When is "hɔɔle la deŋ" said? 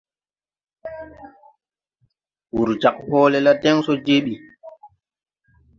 3.07-3.77